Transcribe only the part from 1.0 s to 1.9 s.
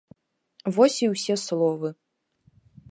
і ўсе словы.